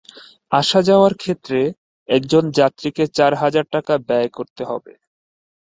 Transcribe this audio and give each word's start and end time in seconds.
আসা 0.51 0.79
যাওয়ার 0.87 1.13
ক্ষেত্রে 1.15 1.59
একজন 2.09 2.43
যাত্রীকে 2.57 3.03
চার 3.17 3.31
হাজার 3.41 3.65
টাকা 3.75 3.93
ব্যয় 4.07 4.29
করতে 4.37 4.63
হবে। 4.65 4.93